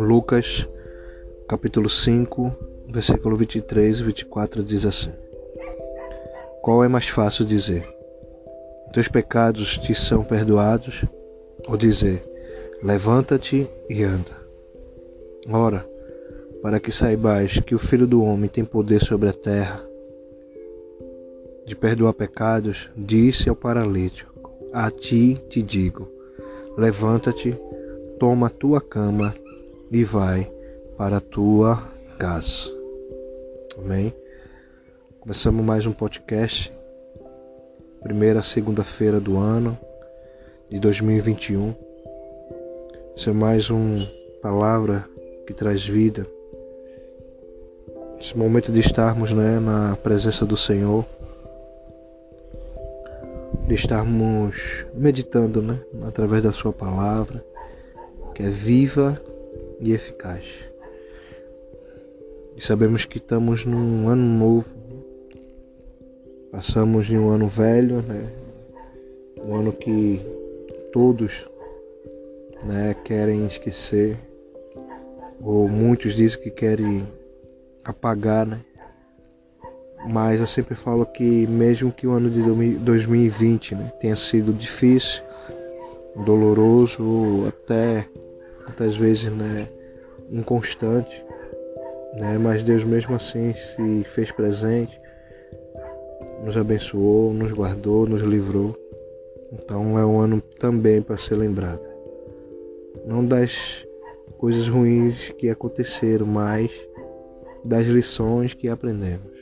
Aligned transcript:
Lucas, 0.00 0.66
capítulo 1.46 1.90
5, 1.90 2.56
versículo 2.88 3.36
23 3.36 4.00
e 4.00 4.02
24 4.02 4.64
diz 4.64 4.86
assim: 4.86 5.12
Qual 6.62 6.82
é 6.82 6.88
mais 6.88 7.06
fácil 7.06 7.44
dizer? 7.44 7.86
Teus 8.94 9.08
pecados 9.08 9.76
te 9.76 9.94
são 9.94 10.24
perdoados? 10.24 11.04
Ou 11.68 11.76
dizer: 11.76 12.24
Levanta-te 12.82 13.68
e 13.90 14.02
anda? 14.02 14.32
Ora, 15.52 15.86
para 16.62 16.80
que 16.80 16.90
saibais 16.90 17.60
que 17.60 17.74
o 17.74 17.78
Filho 17.78 18.06
do 18.06 18.24
Homem 18.24 18.48
tem 18.48 18.64
poder 18.64 19.04
sobre 19.04 19.28
a 19.28 19.34
terra 19.34 19.84
de 21.66 21.76
perdoar 21.76 22.14
pecados, 22.14 22.88
disse 22.96 23.50
ao 23.50 23.54
paralítico: 23.54 24.50
A 24.72 24.90
ti 24.90 25.38
te 25.50 25.62
digo, 25.62 26.10
levanta-te, 26.74 27.54
toma 28.18 28.46
a 28.46 28.50
tua 28.50 28.80
cama 28.80 29.34
e 29.90 30.04
vai 30.04 30.50
para 30.96 31.16
a 31.16 31.20
tua 31.20 31.82
casa. 32.18 32.70
Amém? 33.76 34.14
Começamos 35.18 35.64
mais 35.64 35.84
um 35.84 35.92
podcast, 35.92 36.72
primeira 38.00 38.42
segunda-feira 38.42 39.18
do 39.18 39.36
ano 39.36 39.76
de 40.68 40.78
2021. 40.78 41.74
Isso 43.16 43.30
é 43.30 43.32
mais 43.32 43.68
uma 43.68 44.08
palavra 44.40 45.04
que 45.46 45.52
traz 45.52 45.84
vida 45.84 46.26
esse 48.20 48.36
momento 48.36 48.70
de 48.70 48.80
estarmos 48.80 49.32
né, 49.32 49.58
na 49.58 49.96
presença 49.96 50.44
do 50.44 50.56
Senhor, 50.56 51.06
de 53.66 53.74
estarmos 53.74 54.86
meditando 54.94 55.62
né, 55.62 55.80
através 56.06 56.42
da 56.42 56.52
Sua 56.52 56.70
palavra, 56.70 57.42
que 58.34 58.42
é 58.42 58.48
viva 58.50 59.20
e 59.80 59.92
eficaz. 59.92 60.44
E 62.56 62.60
sabemos 62.62 63.04
que 63.04 63.18
estamos 63.18 63.64
num 63.64 64.08
ano 64.08 64.22
novo, 64.22 64.68
passamos 66.52 67.06
de 67.06 67.16
um 67.16 67.30
ano 67.30 67.48
velho, 67.48 68.02
né, 68.02 68.30
um 69.42 69.54
ano 69.54 69.72
que 69.72 70.20
todos 70.92 71.48
né, 72.62 72.94
querem 73.04 73.46
esquecer, 73.46 74.16
ou 75.40 75.68
muitos 75.68 76.14
dizem 76.14 76.40
que 76.40 76.50
querem 76.50 77.08
apagar, 77.82 78.46
né? 78.46 78.60
Mas 80.08 80.40
eu 80.40 80.46
sempre 80.46 80.74
falo 80.74 81.04
que 81.04 81.46
mesmo 81.46 81.92
que 81.92 82.06
o 82.06 82.12
ano 82.12 82.30
de 82.30 82.42
2020 82.78 83.74
né, 83.74 83.92
tenha 84.00 84.16
sido 84.16 84.52
difícil, 84.52 85.22
doloroso, 86.24 87.46
até 87.46 88.06
muitas 88.70 88.96
vezes 88.96 89.32
né, 89.32 89.68
inconstante, 90.30 91.24
né, 92.14 92.38
mas 92.38 92.62
Deus 92.62 92.84
mesmo 92.84 93.16
assim 93.16 93.52
se 93.52 94.04
fez 94.04 94.30
presente, 94.30 94.98
nos 96.44 96.56
abençoou, 96.56 97.34
nos 97.34 97.50
guardou, 97.52 98.06
nos 98.06 98.22
livrou. 98.22 98.76
Então 99.52 99.98
é 99.98 100.06
um 100.06 100.20
ano 100.20 100.40
também 100.40 101.02
para 101.02 101.18
ser 101.18 101.34
lembrado. 101.34 101.82
Não 103.04 103.24
das 103.24 103.84
coisas 104.38 104.68
ruins 104.68 105.30
que 105.30 105.50
aconteceram, 105.50 106.26
mas 106.26 106.70
das 107.64 107.86
lições 107.86 108.54
que 108.54 108.68
aprendemos. 108.68 109.38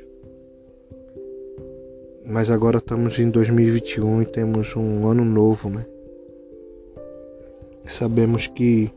Mas 2.24 2.50
agora 2.50 2.78
estamos 2.78 3.18
em 3.18 3.30
2021 3.30 4.22
e 4.22 4.26
temos 4.26 4.74
um 4.74 5.06
ano 5.06 5.24
novo, 5.24 5.68
né? 5.68 5.84
Sabemos 7.84 8.46
que 8.46 8.92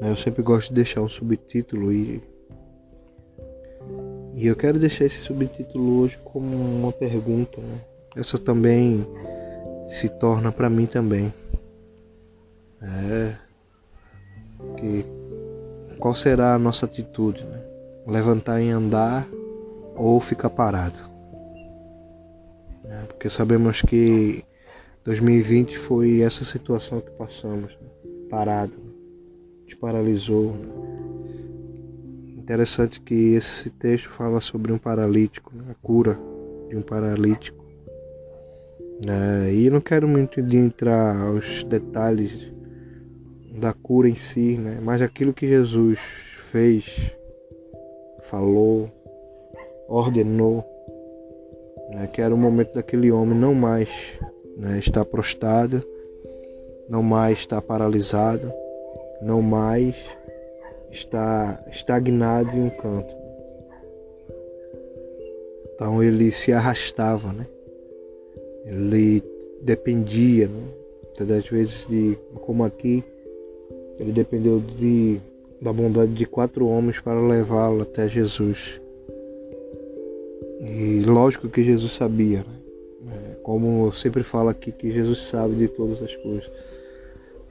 eu 0.00 0.16
sempre 0.16 0.42
gosto 0.42 0.68
de 0.68 0.74
deixar 0.74 1.02
um 1.02 1.08
subtítulo 1.08 1.92
e 1.92 2.22
e 4.34 4.46
eu 4.46 4.54
quero 4.54 4.78
deixar 4.78 5.06
esse 5.06 5.18
subtítulo 5.18 6.00
hoje 6.00 6.18
como 6.22 6.54
uma 6.54 6.92
pergunta, 6.92 7.58
né? 7.58 7.80
Essa 8.14 8.36
também 8.36 9.06
se 9.86 10.10
torna 10.10 10.52
para 10.52 10.68
mim 10.68 10.84
também. 10.84 11.32
É 12.82 13.46
que 14.76 15.04
qual 15.98 16.14
será 16.14 16.54
a 16.54 16.58
nossa 16.58 16.86
atitude, 16.86 17.44
né? 17.44 17.62
levantar 18.06 18.60
e 18.60 18.70
andar 18.70 19.26
ou 19.96 20.20
ficar 20.20 20.50
parado. 20.50 20.98
É, 22.84 23.02
porque 23.06 23.28
sabemos 23.28 23.82
que 23.82 24.44
2020 25.04 25.76
foi 25.78 26.20
essa 26.20 26.44
situação 26.44 27.00
que 27.00 27.10
passamos, 27.12 27.76
né? 27.80 27.88
parado, 28.30 28.74
te 29.66 29.76
paralisou. 29.76 30.54
Interessante 32.36 33.00
que 33.00 33.34
esse 33.34 33.68
texto 33.70 34.08
fala 34.08 34.40
sobre 34.40 34.72
um 34.72 34.78
paralítico, 34.78 35.52
né? 35.54 35.64
a 35.70 35.74
cura 35.74 36.18
de 36.68 36.76
um 36.76 36.82
paralítico. 36.82 37.64
É, 39.06 39.52
e 39.52 39.68
não 39.68 39.80
quero 39.80 40.08
muito 40.08 40.40
de 40.40 40.56
entrar 40.56 41.20
aos 41.20 41.64
detalhes 41.64 42.52
da 43.58 43.72
cura 43.72 44.08
em 44.08 44.14
si, 44.14 44.56
né? 44.56 44.78
mas 44.80 45.02
aquilo 45.02 45.34
que 45.34 45.46
Jesus 45.46 45.98
fez 46.50 47.14
falou, 48.22 48.88
ordenou, 49.88 50.64
né, 51.90 52.06
que 52.06 52.20
era 52.20 52.34
o 52.34 52.38
momento 52.38 52.74
daquele 52.74 53.10
homem 53.10 53.38
não 53.38 53.54
mais 53.54 53.88
né, 54.56 54.78
estar 54.78 55.04
prostrado, 55.04 55.82
não 56.88 57.02
mais 57.02 57.38
estar 57.38 57.60
paralisado, 57.62 58.52
não 59.22 59.42
mais 59.42 59.96
estar 60.90 61.64
estagnado 61.70 62.56
em 62.56 62.62
um 62.62 62.70
canto. 62.70 63.14
Então 65.74 66.02
ele 66.02 66.30
se 66.30 66.52
arrastava, 66.52 67.32
né? 67.32 67.46
Ele 68.64 69.22
dependia, 69.62 70.48
né? 70.48 70.62
das 71.24 71.48
vezes 71.48 71.86
de 71.88 72.18
como 72.42 72.64
aqui, 72.64 73.02
ele 73.98 74.12
dependeu 74.12 74.60
de 74.60 75.18
da 75.60 75.72
bondade 75.72 76.12
de 76.12 76.26
quatro 76.26 76.66
homens 76.66 77.00
para 77.00 77.18
levá-lo 77.18 77.82
até 77.82 78.08
Jesus. 78.08 78.80
E 80.60 81.02
lógico 81.06 81.48
que 81.48 81.64
Jesus 81.64 81.92
sabia, 81.92 82.40
né? 82.40 82.56
É, 83.08 83.34
como 83.42 83.86
eu 83.86 83.92
sempre 83.92 84.22
falo 84.22 84.48
aqui, 84.48 84.72
que 84.72 84.90
Jesus 84.90 85.22
sabe 85.26 85.54
de 85.54 85.68
todas 85.68 86.02
as 86.02 86.14
coisas. 86.16 86.50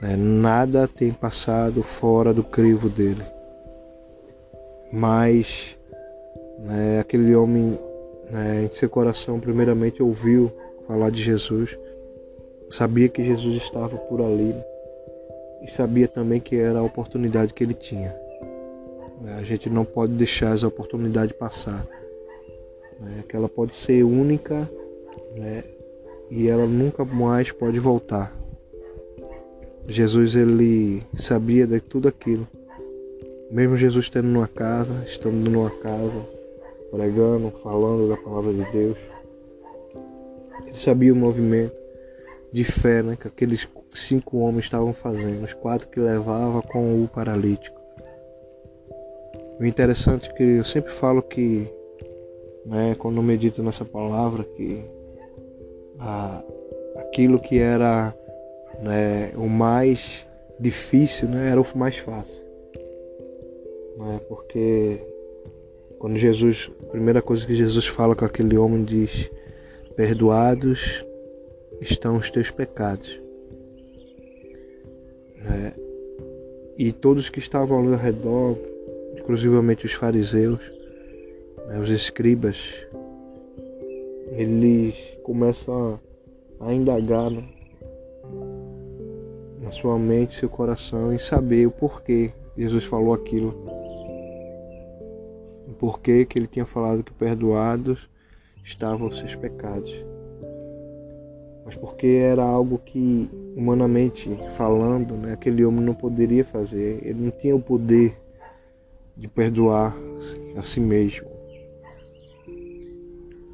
Né? 0.01 0.15
Nada 0.15 0.87
tem 0.87 1.11
passado 1.11 1.83
fora 1.83 2.33
do 2.33 2.43
crivo 2.43 2.89
dele. 2.89 3.23
Mas 4.91 5.77
né, 6.59 6.99
aquele 6.99 7.35
homem 7.35 7.79
né, 8.29 8.63
em 8.63 8.75
seu 8.75 8.89
coração, 8.89 9.39
primeiramente, 9.39 10.01
ouviu 10.01 10.51
falar 10.87 11.09
de 11.09 11.21
Jesus, 11.21 11.77
sabia 12.69 13.09
que 13.09 13.23
Jesus 13.23 13.55
estava 13.63 13.97
por 13.97 14.21
ali. 14.21 14.53
Né? 14.53 14.63
e 15.65 15.71
sabia 15.71 16.07
também 16.07 16.39
que 16.39 16.55
era 16.55 16.77
a 16.77 16.83
oportunidade 16.83 17.51
que 17.51 17.63
ele 17.63 17.73
tinha. 17.73 18.15
A 19.37 19.41
gente 19.41 19.67
não 19.67 19.83
pode 19.83 20.13
deixar 20.13 20.53
essa 20.53 20.67
oportunidade 20.67 21.33
passar. 21.33 21.85
Né? 22.99 23.23
Que 23.27 23.35
ela 23.35 23.49
pode 23.49 23.75
ser 23.75 24.03
única 24.03 24.69
né? 25.35 25.63
e 26.29 26.47
ela 26.47 26.67
nunca 26.67 27.03
mais 27.03 27.51
pode 27.51 27.79
voltar. 27.79 28.31
Jesus 29.87 30.35
ele 30.35 31.03
sabia 31.13 31.67
de 31.67 31.79
tudo 31.79 32.07
aquilo. 32.07 32.47
Mesmo 33.51 33.77
Jesus 33.77 34.05
estando 34.05 34.25
numa 34.25 34.47
casa, 34.47 35.03
estando 35.05 35.49
numa 35.49 35.69
casa, 35.69 36.25
pregando, 36.91 37.51
falando 37.63 38.09
da 38.09 38.17
palavra 38.17 38.51
de 38.51 38.71
Deus, 38.71 38.97
ele 40.65 40.77
sabia 40.77 41.13
o 41.13 41.15
movimento 41.15 41.75
de 42.51 42.63
fé 42.63 43.03
né, 43.03 43.17
que 43.19 43.27
aqueles 43.27 43.67
cinco 43.93 44.37
homens 44.37 44.65
estavam 44.65 44.93
fazendo, 44.93 45.43
os 45.43 45.53
quatro 45.53 45.87
que 45.87 45.99
levava 45.99 46.61
com 46.61 47.03
o 47.03 47.07
paralítico. 47.07 47.79
O 49.59 49.65
interessante 49.65 50.29
é 50.29 50.33
que 50.33 50.43
eu 50.43 50.63
sempre 50.63 50.91
falo 50.91 51.21
que, 51.21 51.67
né, 52.65 52.95
quando 52.97 53.21
medito 53.21 53.61
nessa 53.61 53.85
palavra, 53.85 54.43
que 54.43 54.83
a, 55.99 56.43
aquilo 56.97 57.39
que 57.39 57.59
era 57.59 58.13
né, 58.81 59.31
o 59.35 59.47
mais 59.47 60.25
difícil 60.59 61.27
né, 61.27 61.49
era 61.49 61.61
o 61.61 61.77
mais 61.77 61.97
fácil. 61.97 62.43
Né, 63.97 64.19
porque 64.27 65.01
quando 65.99 66.17
Jesus, 66.17 66.71
a 66.83 66.91
primeira 66.91 67.21
coisa 67.21 67.45
que 67.45 67.55
Jesus 67.55 67.87
fala 67.87 68.15
com 68.15 68.25
aquele 68.25 68.57
homem 68.57 68.83
diz: 68.83 69.31
Perdoados 69.95 71.05
estão 71.81 72.17
os 72.17 72.29
teus 72.29 72.51
pecados. 72.51 73.19
Né? 75.43 75.73
E 76.77 76.91
todos 76.91 77.29
que 77.29 77.39
estavam 77.39 77.79
ali 77.79 77.93
ao 77.93 77.99
redor, 77.99 78.57
inclusivamente 79.17 79.85
os 79.85 79.93
fariseus, 79.93 80.59
né, 81.67 81.79
os 81.79 81.89
escribas, 81.89 82.85
eles 84.31 84.95
começam 85.23 85.99
a, 86.59 86.67
a 86.67 86.73
indagar 86.73 87.31
né, 87.31 87.43
sua 89.75 89.99
mente, 89.99 90.35
seu 90.35 90.49
coração, 90.49 91.13
e 91.13 91.19
saber 91.19 91.67
o 91.67 91.71
porquê 91.71 92.31
Jesus 92.57 92.85
falou 92.85 93.13
aquilo. 93.13 93.53
Por 95.77 95.99
que 95.99 96.27
ele 96.35 96.47
tinha 96.47 96.65
falado 96.65 97.03
que 97.03 97.11
perdoados 97.11 98.09
estavam 98.63 99.07
os 99.07 99.17
seus 99.19 99.35
pecados. 99.35 99.93
Mas 101.63 101.75
porque 101.75 102.07
era 102.07 102.43
algo 102.43 102.79
que, 102.79 103.29
humanamente 103.55 104.29
falando, 104.55 105.15
né, 105.15 105.33
aquele 105.33 105.63
homem 105.63 105.81
não 105.81 105.93
poderia 105.93 106.43
fazer. 106.43 106.99
Ele 107.03 107.25
não 107.25 107.31
tinha 107.31 107.55
o 107.55 107.61
poder 107.61 108.15
de 109.15 109.27
perdoar 109.27 109.95
a 110.55 110.61
si 110.61 110.79
mesmo. 110.79 111.27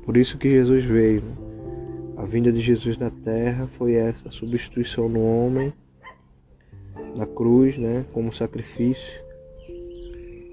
Por 0.04 0.18
isso 0.18 0.38
que 0.38 0.50
Jesus 0.50 0.84
veio. 0.84 1.24
A 2.18 2.24
vinda 2.24 2.52
de 2.52 2.60
Jesus 2.60 2.98
na 2.98 3.10
terra 3.10 3.68
foi 3.68 3.94
essa 3.96 4.30
a 4.30 4.32
substituição 4.32 5.10
no 5.10 5.24
homem 5.24 5.74
na 7.16 7.26
cruz, 7.26 7.78
né, 7.78 8.06
como 8.12 8.34
sacrifício, 8.34 9.22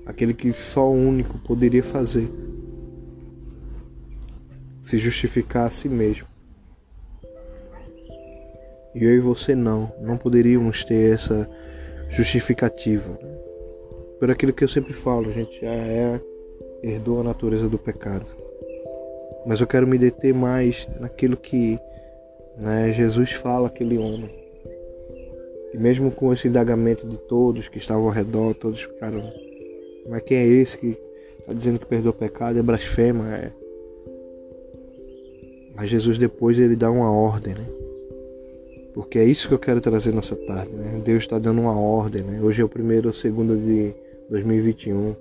aquele 0.07 0.35
que 0.35 0.53
só 0.53 0.89
o 0.89 0.95
único 0.95 1.39
poderia 1.39 1.83
fazer, 1.83 2.29
se 4.83 4.99
justificar 4.99 5.67
a 5.67 5.71
si 5.71 5.89
mesmo. 5.89 6.27
E 8.95 9.05
eu 9.05 9.15
e 9.15 9.21
você 9.21 9.55
não, 9.55 9.93
não 10.01 10.17
poderíamos 10.17 10.85
ter 10.85 11.15
essa 11.15 11.49
justificativa. 12.09 13.19
Por 14.19 14.31
aquilo 14.31 14.53
que 14.53 14.65
eu 14.65 14.69
sempre 14.69 14.93
falo, 14.93 15.29
a 15.29 15.33
gente 15.33 15.61
já 15.61 15.71
é, 15.71 16.21
herdou 16.83 17.21
a 17.21 17.25
natureza 17.25 17.69
do 17.69 17.79
pecado. 17.79 18.27
Mas 19.47 19.61
eu 19.61 19.67
quero 19.67 19.87
me 19.87 19.99
deter 19.99 20.35
mais 20.35 20.89
naquilo 20.99 21.37
que 21.37 21.79
né, 22.57 22.93
Jesus 22.93 23.33
fala 23.33 23.69
àquele 23.69 23.99
homem. 23.99 24.38
E 25.73 25.79
mesmo 25.79 26.11
com 26.11 26.33
esse 26.33 26.49
indagamento 26.49 27.07
de 27.07 27.17
todos 27.17 27.69
que 27.69 27.79
estavam 27.79 28.05
ao 28.05 28.11
redor, 28.11 28.55
todos 28.55 28.83
ficaram. 28.83 29.23
Mas 30.09 30.23
quem 30.23 30.39
é 30.39 30.47
esse 30.47 30.79
que 30.79 30.99
está 31.39 31.53
dizendo 31.53 31.79
que 31.79 31.87
perdeu 31.87 32.11
o 32.11 32.15
pecado? 32.15 32.59
É 32.59 32.63
blasfema. 32.63 33.37
É. 33.37 33.51
Mas 35.75 35.91
Jesus 35.91 36.19
depois 36.19 36.59
ele 36.59 36.75
dá 36.75 36.91
uma 36.91 37.11
ordem, 37.11 37.55
né? 37.55 37.67
Porque 38.95 39.19
é 39.19 39.25
isso 39.25 39.47
que 39.47 39.55
eu 39.55 39.59
quero 39.59 39.81
trazer 39.81 40.13
nessa 40.13 40.35
tarde, 40.35 40.73
né? 40.73 41.01
Deus 41.05 41.23
está 41.23 41.39
dando 41.39 41.61
uma 41.61 41.79
ordem, 41.79 42.23
né? 42.23 42.41
Hoje 42.43 42.63
é 42.63 42.65
o 42.65 42.69
primeiro 42.69 43.09
ou 43.09 43.13
segundo 43.13 43.57
de 43.57 43.95
2021. 44.29 45.15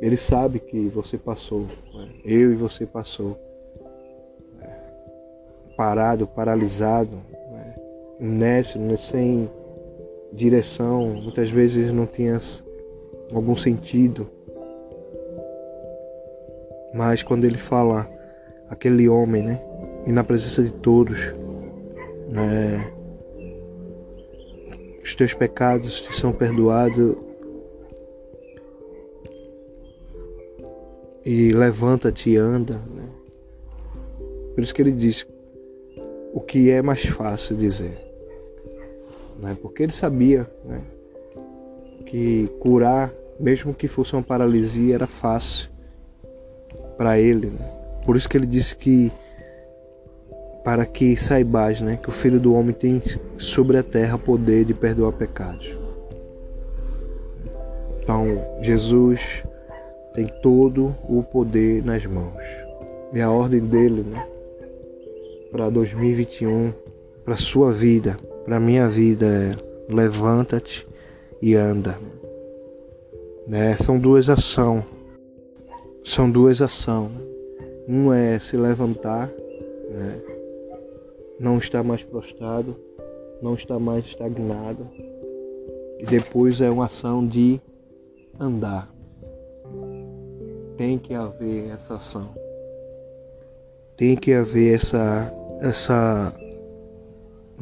Ele 0.00 0.16
sabe 0.16 0.58
que 0.58 0.88
você 0.88 1.16
passou, 1.16 1.60
né? 1.60 2.08
eu 2.24 2.52
e 2.52 2.56
você 2.56 2.84
passou. 2.84 3.38
Né? 4.58 4.68
Parado, 5.76 6.26
paralisado, 6.26 7.22
inércio, 8.22 8.80
né, 8.80 8.96
sem 8.96 9.50
direção, 10.32 11.08
muitas 11.08 11.50
vezes 11.50 11.92
não 11.92 12.06
tinha 12.06 12.38
algum 13.34 13.56
sentido. 13.56 14.30
Mas 16.94 17.22
quando 17.22 17.44
ele 17.44 17.58
fala 17.58 18.08
aquele 18.70 19.08
homem, 19.08 19.42
né, 19.42 19.60
e 20.06 20.12
na 20.12 20.22
presença 20.22 20.62
de 20.62 20.72
todos, 20.72 21.34
né, 22.28 22.92
os 25.02 25.14
teus 25.16 25.34
pecados 25.34 26.00
te 26.00 26.14
são 26.14 26.32
perdoados 26.32 27.16
e 31.24 31.50
levanta-te 31.52 32.30
e 32.30 32.36
anda, 32.36 32.74
né? 32.74 33.08
Por 34.54 34.62
isso 34.62 34.72
que 34.72 34.82
ele 34.82 34.92
diz 34.92 35.26
o 36.32 36.40
que 36.40 36.70
é 36.70 36.82
mais 36.82 37.04
fácil 37.04 37.56
dizer 37.56 38.11
né? 39.42 39.56
porque 39.60 39.82
ele 39.82 39.92
sabia 39.92 40.48
né? 40.64 40.80
que 42.06 42.48
curar, 42.60 43.12
mesmo 43.38 43.74
que 43.74 43.88
fosse 43.88 44.14
uma 44.14 44.22
paralisia, 44.22 44.94
era 44.94 45.06
fácil 45.06 45.68
para 46.96 47.18
ele. 47.18 47.48
Né? 47.48 47.82
Por 48.06 48.16
isso 48.16 48.28
que 48.28 48.36
ele 48.36 48.46
disse 48.46 48.76
que 48.76 49.10
para 50.62 50.86
que 50.86 51.16
saibais 51.16 51.80
né, 51.80 51.98
que 52.00 52.08
o 52.08 52.12
Filho 52.12 52.38
do 52.38 52.54
Homem 52.54 52.72
tem 52.72 53.02
sobre 53.36 53.76
a 53.76 53.82
terra 53.82 54.16
poder 54.16 54.64
de 54.64 54.72
perdoar 54.72 55.12
pecados. 55.12 55.76
Então, 58.00 58.26
Jesus 58.60 59.44
tem 60.14 60.28
todo 60.40 60.94
o 61.08 61.20
poder 61.24 61.84
nas 61.84 62.06
mãos. 62.06 62.42
E 63.12 63.20
a 63.20 63.28
ordem 63.28 63.60
dele 63.60 64.02
né, 64.02 64.24
para 65.50 65.68
2021, 65.68 66.72
para 67.24 67.34
a 67.34 67.36
sua 67.36 67.72
vida, 67.72 68.16
para 68.44 68.58
minha 68.58 68.88
vida 68.88 69.26
é 69.26 69.72
levanta-te 69.92 70.86
e 71.40 71.54
anda. 71.54 71.98
Né? 73.46 73.76
São 73.76 73.98
duas 73.98 74.28
ações. 74.28 74.84
São 76.04 76.30
duas 76.30 76.60
ações. 76.60 77.10
Um 77.88 78.12
é 78.12 78.38
se 78.38 78.56
levantar, 78.56 79.28
né? 79.90 80.20
não 81.38 81.58
estar 81.58 81.82
mais 81.82 82.02
prostrado, 82.02 82.76
não 83.40 83.54
estar 83.54 83.78
mais 83.78 84.06
estagnado. 84.06 84.86
E 85.98 86.06
depois 86.06 86.60
é 86.60 86.70
uma 86.70 86.86
ação 86.86 87.26
de 87.26 87.60
andar. 88.38 88.92
Tem 90.76 90.98
que 90.98 91.14
haver 91.14 91.70
essa 91.70 91.94
ação. 91.94 92.30
Tem 93.96 94.16
que 94.16 94.32
haver 94.32 94.74
essa, 94.74 95.32
essa 95.60 96.34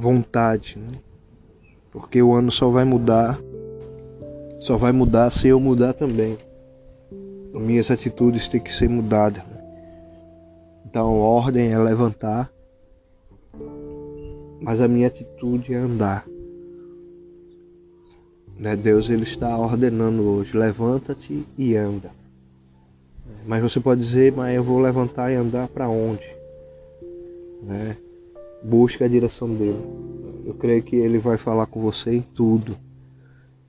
vontade, 0.01 0.79
né? 0.79 0.99
porque 1.93 2.23
o 2.23 2.33
ano 2.33 2.51
só 2.51 2.71
vai 2.71 2.85
mudar, 2.85 3.39
só 4.59 4.77
vai 4.77 4.93
mudar 4.93 5.31
se 5.31 5.49
eu 5.49 5.61
mudar 5.61 5.93
também. 5.93 6.39
Minhas 7.53 7.91
atitudes 7.91 8.49
têm 8.49 8.61
que 8.61 8.73
ser 8.73 8.89
mudadas. 8.89 9.45
Né? 9.45 9.61
Então, 10.87 11.19
ordem 11.19 11.73
é 11.73 11.79
levantar, 11.79 12.51
mas 14.61 14.81
a 14.81 14.89
minha 14.89 15.09
atitude 15.09 15.75
é 15.75 15.77
andar. 15.77 16.25
Né? 18.59 18.77
Deus 18.77 19.11
ele 19.11 19.25
está 19.25 19.57
ordenando 19.59 20.23
hoje: 20.23 20.57
levanta-te 20.57 21.45
e 21.59 21.77
anda. 21.77 22.11
Mas 23.47 23.63
você 23.63 23.81
pode 23.81 24.01
dizer, 24.01 24.33
mas 24.33 24.55
eu 24.55 24.63
vou 24.63 24.79
levantar 24.79 25.31
e 25.31 25.35
andar 25.35 25.69
para 25.69 25.89
onde? 25.89 26.27
Né? 27.63 27.97
Busque 28.63 29.05
a 29.05 29.09
direção 29.09 29.49
dele. 29.49 29.81
Eu 30.45 30.55
creio 30.55 30.83
que 30.83 30.97
ele 30.97 31.19
vai 31.19 31.37
falar 31.37 31.67
com 31.67 31.81
você 31.81 32.15
em 32.15 32.23
tudo. 32.23 32.77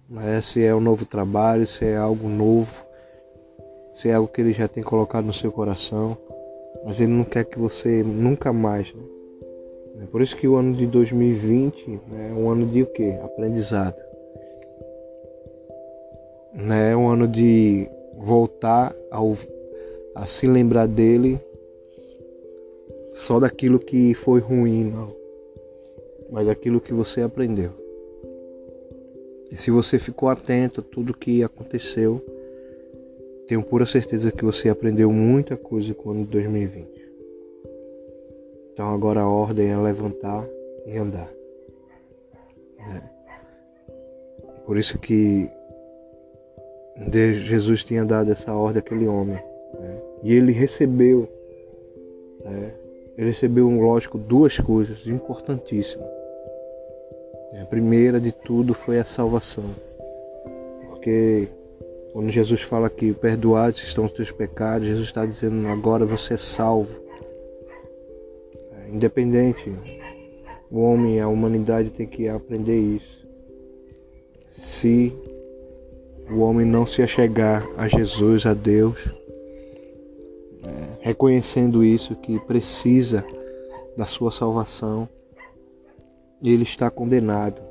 Né? 0.10 0.41
Se 0.41 0.63
é 0.63 0.74
um 0.74 0.79
novo 0.79 1.05
trabalho, 1.05 1.65
se 1.65 1.86
é 1.86 1.98
algo 1.98 2.27
novo, 2.27 2.86
se 3.91 4.10
é 4.10 4.13
algo 4.13 4.27
que 4.27 4.41
ele 4.41 4.53
já 4.53 4.67
tem 4.67 4.83
colocado 4.83 5.25
no 5.25 5.33
seu 5.33 5.51
coração. 5.51 6.17
Mas 6.86 7.00
ele 7.00 7.12
não 7.12 7.24
quer 7.24 7.45
que 7.45 7.60
você 7.60 8.03
nunca 8.03 8.51
mais. 8.51 8.93
Né? 8.93 9.03
É 10.03 10.05
por 10.05 10.21
isso 10.21 10.36
que 10.36 10.48
o 10.48 10.55
ano 10.55 10.74
de 10.74 10.88
2020 10.88 12.00
né, 12.07 12.31
é 12.31 12.33
um 12.33 12.50
ano 12.50 12.65
de 12.65 12.81
o 12.81 12.88
quê? 12.88 13.19
Aprendizado. 13.24 13.98
Né? 16.53 16.91
É 16.91 16.98
um 16.98 17.07
ano 17.07 17.27
de 17.27 17.88
voltar 18.17 18.95
ao, 19.12 19.38
a 20.15 20.25
se 20.25 20.48
lembrar 20.48 20.88
dele 20.88 21.39
só 23.13 23.39
daquilo 23.39 23.80
que 23.80 24.13
foi 24.13 24.39
ruim, 24.39 24.91
não, 24.91 25.15
mas 26.32 26.48
daquilo 26.48 26.80
que 26.80 26.94
você 26.94 27.22
aprendeu. 27.22 27.72
E 29.51 29.56
se 29.56 29.70
você 29.70 30.00
ficou 30.00 30.30
atento 30.30 30.80
a 30.80 30.84
tudo 30.84 31.13
que 31.13 31.44
aconteceu, 31.44 32.24
tenho 33.48 33.62
pura 33.62 33.86
certeza 33.86 34.32
que 34.32 34.46
você 34.46 34.70
aprendeu 34.70 35.12
muita 35.12 35.58
coisa 35.58 35.94
com 35.94 36.10
o 36.10 36.12
ano 36.13 36.25
de 36.25 36.32
2020. 36.32 36.88
Então 38.72 38.94
agora 38.94 39.20
a 39.20 39.30
ordem 39.30 39.70
é 39.70 39.77
levantar 39.77 40.48
e 40.86 40.98
andar. 40.98 41.30
É. 42.80 43.01
Por 44.65 44.77
isso 44.77 44.98
que 44.98 45.50
Jesus 47.12 47.84
tinha 47.84 48.06
dado 48.06 48.32
essa 48.32 48.53
ordem 48.53 48.80
àquele 48.80 49.06
homem. 49.06 49.36
Né? 49.36 50.01
E 50.24 50.34
ele 50.34 50.53
recebeu 50.53 51.27
né? 52.46 52.74
Ele 53.18 53.27
recebeu, 53.27 53.70
lógico, 53.70 54.18
duas 54.18 54.58
coisas 54.58 55.06
importantíssimas. 55.06 56.08
A 57.62 57.65
primeira 57.65 58.20
de 58.20 58.32
tudo 58.32 58.74
foi 58.74 58.98
a 58.98 59.03
salvação. 59.03 59.65
Porque 60.89 61.48
quando 62.13 62.30
Jesus 62.30 62.62
fala 62.62 62.89
que 62.89 63.13
perdoados 63.13 63.84
estão 63.84 64.06
os 64.06 64.12
teus 64.12 64.32
pecados, 64.32 64.88
Jesus 64.88 65.08
está 65.08 65.25
dizendo 65.25 65.68
agora 65.68 66.06
você 66.06 66.34
é 66.34 66.38
salvo. 66.38 66.96
É, 68.74 68.89
independente, 68.89 69.72
o 70.70 70.82
homem, 70.82 71.20
a 71.20 71.27
humanidade 71.27 71.89
tem 71.89 72.08
que 72.08 72.27
aprender 72.27 72.80
isso. 72.80 73.27
Se 74.48 75.13
o 76.30 76.39
homem 76.39 76.65
não 76.65 76.86
se 76.86 77.01
achegar 77.01 77.68
a 77.77 77.88
Jesus, 77.88 78.46
a 78.46 78.53
Deus, 78.53 79.10
reconhecendo 81.01 81.84
isso, 81.84 82.15
que 82.15 82.39
precisa 82.39 83.25
da 83.98 84.05
sua 84.05 84.31
salvação, 84.31 85.10
ele 86.41 86.63
está 86.63 86.89
condenado. 86.89 87.62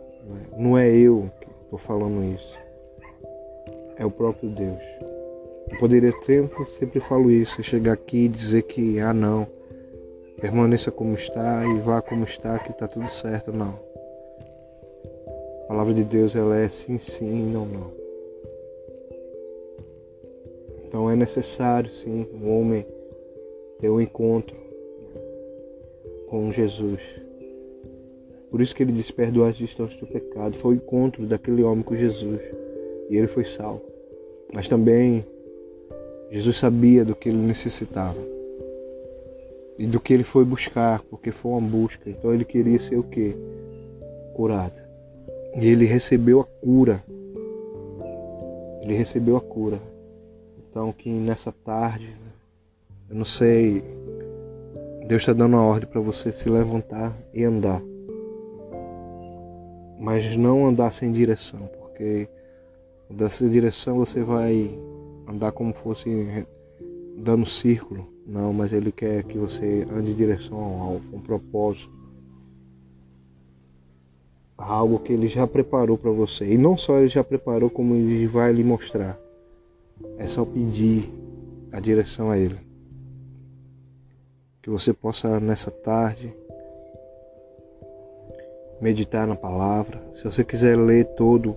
Não 0.56 0.76
é 0.76 0.88
eu 0.90 1.30
que 1.40 1.48
estou 1.62 1.78
falando 1.78 2.22
isso. 2.24 2.58
é 3.96 4.04
o 4.04 4.10
próprio 4.10 4.50
Deus. 4.50 4.80
Eu 5.70 5.78
poderia 5.78 6.12
tempo, 6.20 6.66
sempre 6.78 7.00
falo 7.00 7.30
isso, 7.30 7.62
chegar 7.62 7.92
aqui 7.92 8.24
e 8.24 8.28
dizer 8.28 8.62
que, 8.62 8.98
ah 8.98 9.12
não, 9.12 9.46
permaneça 10.40 10.90
como 10.90 11.14
está 11.14 11.64
e 11.66 11.78
vá 11.80 12.02
como 12.02 12.24
está, 12.24 12.58
que 12.58 12.70
está 12.70 12.88
tudo 12.88 13.08
certo, 13.08 13.52
não. 13.52 13.78
A 15.64 15.66
palavra 15.68 15.94
de 15.94 16.02
Deus 16.02 16.34
ela 16.34 16.56
é 16.56 16.68
sim, 16.68 16.98
sim, 16.98 17.50
não, 17.52 17.66
não. 17.66 17.92
Então 20.86 21.08
é 21.08 21.14
necessário, 21.14 21.90
sim, 21.90 22.26
um 22.34 22.58
homem 22.58 22.84
ter 23.80 23.90
um 23.90 24.00
encontro 24.00 24.54
com 26.28 26.52
Jesus. 26.52 27.00
Por 28.50 28.60
isso 28.60 28.74
que 28.74 28.82
ele 28.82 28.92
disse: 28.92 29.12
perdoar 29.12 29.48
as 29.48 29.56
distâncias 29.56 29.98
do 29.98 30.06
pecado. 30.06 30.54
Foi 30.54 30.74
o 30.74 30.76
encontro 30.76 31.26
daquele 31.26 31.62
homem 31.62 31.82
com 31.82 31.96
Jesus. 31.96 32.40
E 33.08 33.16
ele 33.16 33.26
foi 33.26 33.44
salvo. 33.44 33.82
Mas 34.52 34.68
também 34.68 35.24
Jesus 36.30 36.56
sabia 36.56 37.04
do 37.04 37.14
que 37.14 37.28
ele 37.28 37.38
necessitava. 37.38 38.18
E 39.78 39.86
do 39.86 39.98
que 39.98 40.12
ele 40.12 40.22
foi 40.22 40.44
buscar, 40.44 41.02
porque 41.04 41.30
foi 41.30 41.52
uma 41.52 41.60
busca. 41.60 42.10
Então 42.10 42.34
ele 42.34 42.44
queria 42.44 42.78
ser 42.78 42.96
o 42.96 43.02
quê? 43.02 43.34
Curado. 44.34 44.80
E 45.56 45.66
ele 45.66 45.86
recebeu 45.86 46.40
a 46.40 46.44
cura. 46.44 47.02
Ele 48.82 48.94
recebeu 48.94 49.36
a 49.36 49.40
cura. 49.40 49.80
Então, 50.58 50.92
que 50.92 51.10
nessa 51.10 51.50
tarde, 51.50 52.14
eu 53.10 53.16
não 53.16 53.24
sei, 53.24 53.82
Deus 55.08 55.22
está 55.22 55.32
dando 55.32 55.56
a 55.56 55.62
ordem 55.62 55.88
para 55.88 56.00
você 56.00 56.30
se 56.30 56.48
levantar 56.48 57.12
e 57.34 57.42
andar. 57.42 57.82
Mas 59.98 60.36
não 60.36 60.64
andar 60.64 60.92
sem 60.92 61.10
direção, 61.10 61.68
porque 61.80 62.28
dessa 63.10 63.48
direção 63.48 63.96
você 63.96 64.22
vai 64.22 64.70
andar 65.26 65.50
como 65.50 65.74
fosse 65.74 66.46
dando 67.16 67.44
círculo. 67.44 68.06
Não, 68.24 68.52
mas 68.52 68.72
Ele 68.72 68.92
quer 68.92 69.24
que 69.24 69.36
você 69.36 69.84
ande 69.90 70.12
em 70.12 70.14
direção 70.14 70.56
ao 70.56 70.80
alvo, 70.80 71.16
um 71.16 71.20
propósito. 71.20 71.90
Algo 74.56 75.00
que 75.00 75.12
Ele 75.12 75.26
já 75.26 75.48
preparou 75.48 75.98
para 75.98 76.12
você. 76.12 76.44
E 76.44 76.56
não 76.56 76.76
só 76.76 76.98
Ele 76.98 77.08
já 77.08 77.24
preparou, 77.24 77.68
como 77.68 77.96
Ele 77.96 78.28
vai 78.28 78.52
lhe 78.52 78.62
mostrar. 78.62 79.18
É 80.16 80.28
só 80.28 80.44
pedir 80.44 81.10
a 81.72 81.80
direção 81.80 82.30
a 82.30 82.38
Ele. 82.38 82.69
Que 84.70 84.72
você 84.72 84.92
possa 84.92 85.40
nessa 85.40 85.68
tarde 85.68 86.32
meditar 88.80 89.26
na 89.26 89.34
palavra. 89.34 90.00
Se 90.14 90.22
você 90.22 90.44
quiser 90.44 90.78
ler 90.78 91.06
todo 91.16 91.56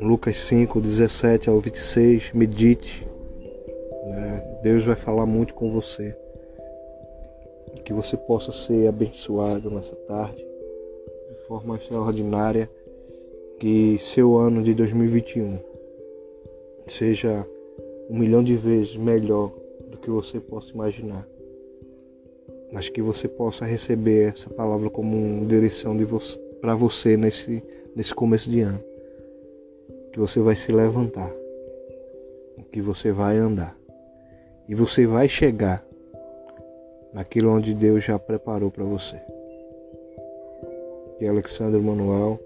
Lucas 0.00 0.38
5, 0.38 0.80
17 0.80 1.50
ao 1.50 1.60
26, 1.60 2.32
medite. 2.32 3.06
Né? 4.06 4.60
Deus 4.62 4.84
vai 4.84 4.96
falar 4.96 5.26
muito 5.26 5.52
com 5.52 5.70
você. 5.70 6.16
Que 7.84 7.92
você 7.92 8.16
possa 8.16 8.50
ser 8.50 8.88
abençoado 8.88 9.70
nessa 9.70 9.94
tarde 9.94 10.42
de 10.42 11.46
forma 11.46 11.76
extraordinária. 11.76 12.66
Que 13.60 13.98
seu 13.98 14.38
ano 14.38 14.62
de 14.62 14.72
2021 14.72 15.58
seja 16.86 17.46
um 18.08 18.18
milhão 18.18 18.42
de 18.42 18.56
vezes 18.56 18.96
melhor 18.96 19.52
do 19.96 20.00
que 20.00 20.10
você 20.10 20.38
possa 20.38 20.72
imaginar. 20.72 21.26
Mas 22.72 22.88
que 22.88 23.00
você 23.00 23.26
possa 23.26 23.64
receber 23.64 24.34
essa 24.34 24.50
palavra 24.50 24.90
como 24.90 25.16
uma 25.16 25.46
direção 25.46 25.96
vo 26.04 26.20
para 26.60 26.74
você 26.74 27.16
nesse, 27.16 27.62
nesse 27.94 28.14
começo 28.14 28.50
de 28.50 28.60
ano. 28.60 28.80
Que 30.12 30.18
você 30.18 30.40
vai 30.40 30.56
se 30.56 30.72
levantar, 30.72 31.32
que 32.70 32.80
você 32.80 33.10
vai 33.10 33.36
andar 33.36 33.76
e 34.68 34.74
você 34.74 35.06
vai 35.06 35.28
chegar 35.28 35.84
naquilo 37.12 37.50
onde 37.50 37.72
Deus 37.72 38.04
já 38.04 38.18
preparou 38.18 38.70
para 38.70 38.84
você. 38.84 39.16
Que 41.18 41.26
Alexandre 41.26 41.80
Manuel, 41.80 42.38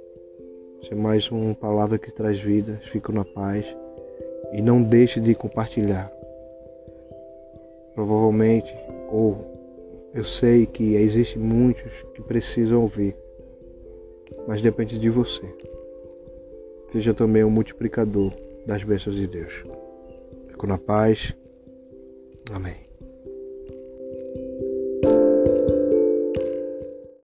é 0.90 0.94
mais 0.94 1.30
uma 1.30 1.54
palavra 1.54 1.98
que 1.98 2.12
traz 2.12 2.40
vida. 2.40 2.80
Fico 2.84 3.12
na 3.12 3.24
paz 3.24 3.64
e 4.52 4.60
não 4.60 4.82
deixe 4.82 5.20
de 5.20 5.34
compartilhar. 5.34 6.19
Provavelmente, 8.00 8.74
ou 9.10 10.10
eu 10.14 10.24
sei 10.24 10.64
que 10.64 10.94
existem 10.94 11.36
muitos 11.42 12.02
que 12.14 12.22
precisam 12.22 12.80
ouvir, 12.80 13.14
mas 14.48 14.62
depende 14.62 14.98
de 14.98 15.10
você. 15.10 15.44
Seja 16.88 17.12
também 17.12 17.44
um 17.44 17.50
multiplicador 17.50 18.32
das 18.64 18.82
bênçãos 18.82 19.16
de 19.16 19.26
Deus. 19.26 19.52
Fico 20.48 20.66
na 20.66 20.78
paz. 20.78 21.36
Amém. 22.50 22.89